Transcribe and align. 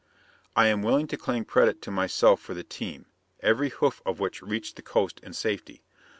I 0.55 0.65
am 0.65 0.81
willing 0.81 1.05
to 1.09 1.15
claim 1.15 1.45
credit 1.45 1.79
to 1.83 1.91
myself 1.91 2.39
for 2.41 2.55
the 2.55 2.63
team, 2.63 3.05
every 3.41 3.69
hoof 3.69 4.01
of 4.03 4.19
which 4.19 4.41
reached 4.41 4.77
the 4.77 4.81
Coast 4.81 5.19
in 5.19 5.33
safety. 5.33 5.83